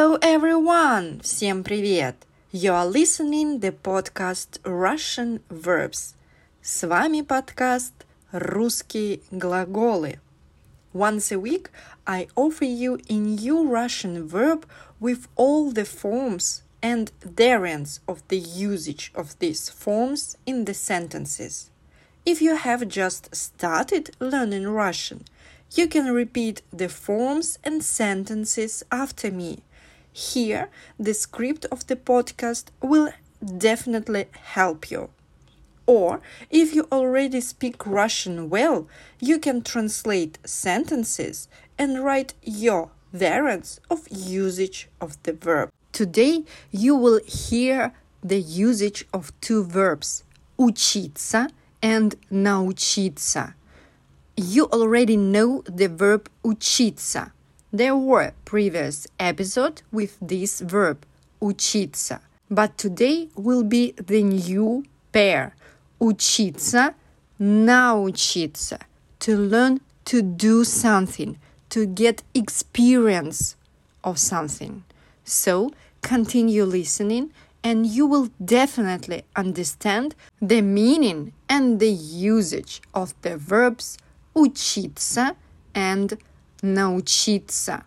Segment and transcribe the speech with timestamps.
[0.00, 1.20] Hello everyone!
[1.20, 2.16] Всем привет!
[2.50, 6.14] You are listening the podcast Russian Verbs.
[6.62, 7.92] С вами подкаст
[8.32, 10.18] «Русские глаголы».
[10.94, 11.68] Once a week,
[12.06, 14.64] I offer you a new Russian verb
[14.98, 21.68] with all the forms and variants of the usage of these forms in the sentences.
[22.24, 25.26] If you have just started learning Russian,
[25.74, 29.58] you can repeat the forms and sentences after me.
[30.12, 33.12] Here, the script of the podcast will
[33.58, 35.10] definitely help you.
[35.86, 38.88] Or, if you already speak Russian well,
[39.20, 45.70] you can translate sentences and write your variants of usage of the verb.
[45.92, 50.24] Today, you will hear the usage of two verbs
[50.58, 51.50] учиться
[51.82, 53.54] and научиться
[54.36, 57.32] you already know the verb учиться.
[57.72, 61.04] There were previous episode with this verb
[61.40, 65.54] учиться, but today will be the new pair
[66.00, 66.94] учиться,
[67.40, 68.80] научиться,
[69.20, 71.38] to learn to do something,
[71.70, 73.56] to get experience
[74.04, 74.84] of something.
[75.24, 77.32] So continue listening
[77.64, 83.98] and you will definitely understand the meaning and the usage of the verbs
[84.36, 85.34] учиться
[85.74, 86.16] and
[86.61, 87.83] научиться.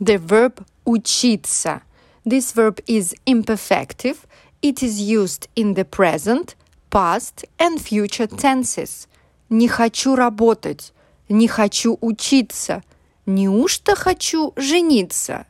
[0.00, 1.82] The verb учиться.
[2.24, 4.26] This verb is imperfective.
[4.60, 6.56] It is used in the present,
[6.90, 9.06] past and future tenses.
[9.48, 10.92] Не хочу работать.
[11.28, 12.82] Не хочу учиться.
[13.26, 15.46] Неужто хочу жениться?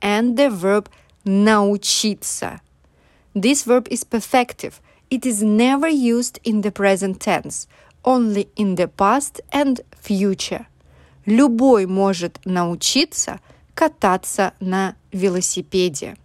[0.00, 0.88] And the verb
[1.24, 2.60] научиться.
[3.34, 4.80] This verb is perfective.
[5.15, 7.67] It is never used in the present tense,
[8.03, 10.65] only in the past and future.
[11.25, 13.39] Любой может научиться
[13.75, 16.15] кататься на велосипеде.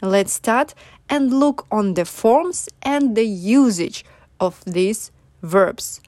[0.00, 0.74] Let's start
[1.08, 4.04] and look on the forms and the usage
[4.38, 5.10] of these
[5.42, 6.00] verbs.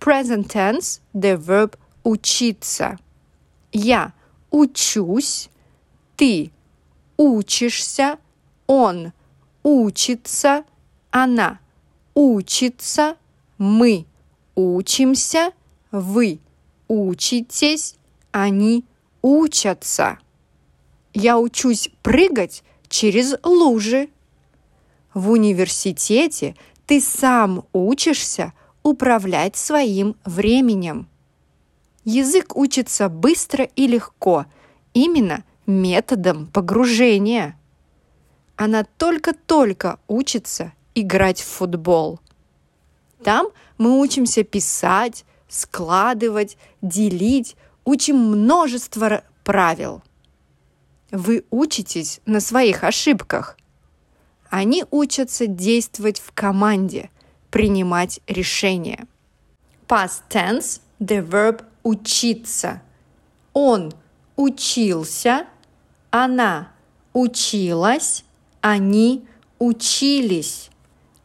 [0.00, 2.98] Present tense, the verb учиться.
[3.72, 4.12] Я
[4.50, 5.48] учусь,
[6.16, 6.52] ты
[7.16, 8.18] учишься,
[8.66, 9.12] он
[9.62, 10.64] учится,
[11.23, 11.59] она
[12.13, 13.17] учится,
[13.57, 14.05] мы
[14.55, 15.51] учимся,
[15.91, 16.39] вы
[16.87, 17.95] учитесь,
[18.31, 18.85] они
[19.21, 20.19] учатся.
[21.13, 24.09] Я учусь прыгать через лужи.
[25.13, 26.55] В университете
[26.85, 28.53] ты сам учишься
[28.83, 31.07] управлять своим временем.
[32.03, 34.45] Язык учится быстро и легко,
[34.93, 37.59] именно методом погружения.
[38.55, 42.19] Она только-только учится играть в футбол.
[43.23, 43.47] Там
[43.77, 50.01] мы учимся писать, складывать, делить, учим множество правил.
[51.11, 53.57] Вы учитесь на своих ошибках.
[54.49, 57.09] Они учатся действовать в команде,
[57.51, 59.07] принимать решения.
[59.87, 62.81] Past tense– the verb учиться.
[63.53, 63.93] Он
[64.35, 65.47] учился,
[66.11, 66.71] она
[67.13, 68.25] училась,
[68.61, 69.25] они
[69.59, 70.69] учились.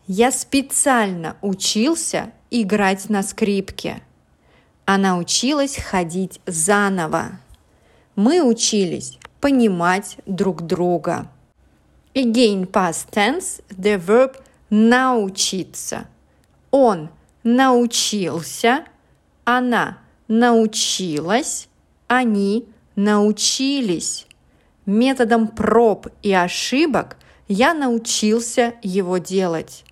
[0.08, 4.02] Я специально учился играть на скрипке.
[4.84, 7.38] Она училась ходить заново.
[8.16, 11.28] Мы учились понимать друг друга.
[12.14, 16.08] Again, past tense, the verb научиться.
[16.72, 17.08] Он
[17.44, 18.84] научился,
[19.44, 21.68] она научилась,
[22.08, 24.26] они научились.
[24.84, 29.84] Методом проб и ошибок я научился его делать.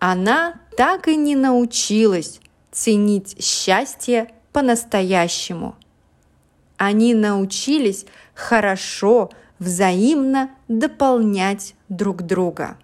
[0.00, 2.40] Она так и не научилась
[2.72, 5.76] ценить счастье по-настоящему.
[6.78, 12.78] Они научились хорошо, взаимно дополнять друг друга.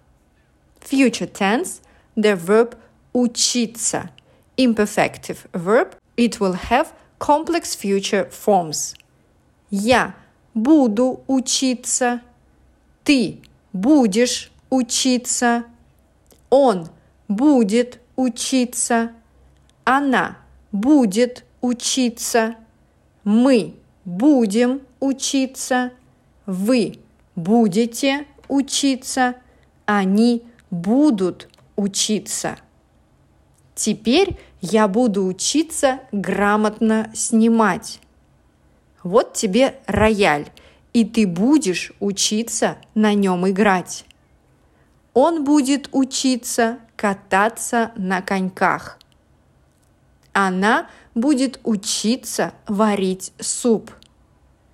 [0.79, 1.81] Future tense–
[2.15, 2.77] the verb
[3.13, 4.11] учиться.
[4.55, 6.89] Imperfective verb– it will have
[7.19, 8.95] complex future forms.
[9.71, 10.13] Я
[10.53, 12.21] буду учиться.
[13.03, 13.41] Ты
[13.73, 15.63] будешь учиться,
[16.49, 16.89] он
[17.27, 19.11] будет учиться,
[19.83, 20.37] она
[20.71, 22.55] будет учиться,
[23.23, 23.75] мы
[24.05, 25.91] будем учиться,
[26.45, 26.99] вы
[27.35, 29.35] будете учиться,
[29.85, 32.57] они будут учиться.
[33.75, 37.99] Теперь я буду учиться грамотно снимать.
[39.03, 40.49] Вот тебе рояль–
[40.97, 44.03] и ты будешь учиться на нем играть.
[45.13, 48.97] Он будет учиться кататься на коньках.
[50.33, 53.91] Она будет учиться варить суп.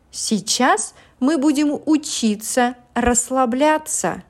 [0.10, 4.24] Сейчас мы будем учиться расслабляться.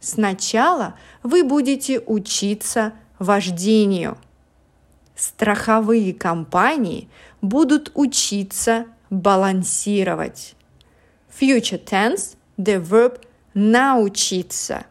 [0.00, 4.18] Сначала вы будете учиться вождению.
[5.16, 7.08] Страховые компании
[7.40, 10.54] будут учиться балансировать.
[11.40, 13.20] Future tense– the verb
[13.54, 14.84] научиться.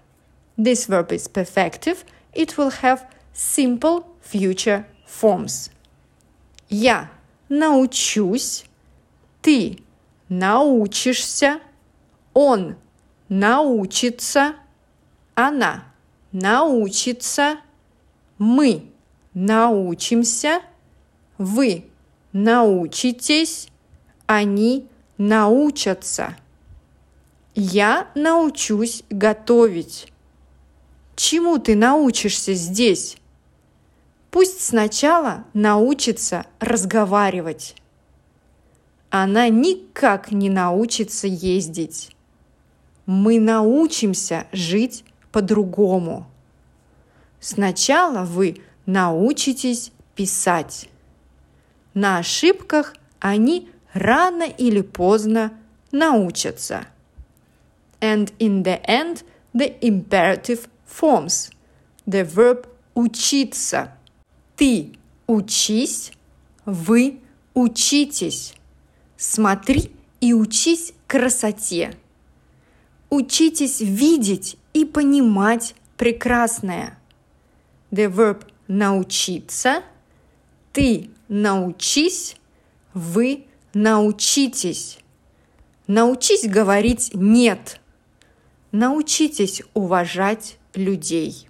[0.57, 2.03] This verb is perfective.
[2.33, 5.69] It will have simple future forms.
[6.69, 7.11] Я
[7.49, 8.65] научусь,
[9.41, 9.79] ты
[10.29, 11.59] научишься,
[12.33, 12.75] он
[13.29, 14.55] научится,
[15.35, 15.85] она
[16.31, 17.57] научится,
[18.37, 18.89] мы
[19.33, 20.61] научимся,
[21.37, 21.85] вы
[22.31, 23.67] научитесь,
[24.25, 24.87] они
[25.17, 26.35] научатся.
[27.53, 30.11] Я научусь готовить.
[31.15, 33.17] Чему ты научишься здесь?
[34.31, 37.75] Пусть сначала научится разговаривать.
[39.09, 42.13] Она никак не научится ездить.
[43.05, 46.27] Мы научимся жить по-другому.
[47.39, 50.89] Сначала вы научитесь писать.
[51.93, 55.53] На ошибках они рано или поздно
[55.93, 56.87] научатся.
[58.01, 59.23] And in the end,
[59.53, 61.51] the imperative forms
[62.05, 63.91] the verb учиться.
[64.55, 64.93] Ты
[65.27, 66.11] учись,
[66.65, 67.19] вы
[67.53, 68.53] учитесь.
[69.17, 69.91] Смотри
[70.21, 71.95] и учись красоте.
[73.09, 76.97] Учитесь видеть и понимать прекрасное.
[77.91, 79.83] The verb научиться,
[80.73, 82.35] ты научись,
[82.93, 84.99] вы научитесь.
[85.87, 87.79] Научись говорить «нет».
[88.71, 91.46] Научитесь уважать людей.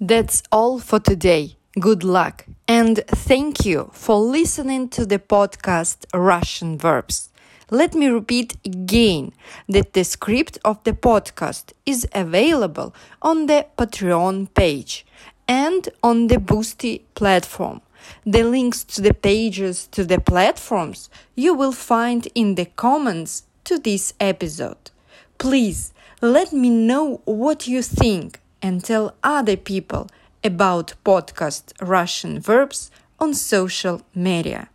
[0.00, 1.56] That's all for today.
[1.78, 7.30] Good luck and thank you for listening to the podcast Russian Verbs.
[7.70, 9.32] Let me repeat again
[9.68, 15.06] that the script of the podcast is available on the Patreon page
[15.46, 17.80] and on the Boosty platform.
[18.24, 23.78] The links to the pages to the platforms you will find in the comments to
[23.78, 24.90] this episode.
[25.38, 30.08] Please let me know what you think and tell other people
[30.44, 34.68] about podcast Russian verbs on social media.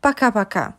[0.00, 0.74] Пока-пока.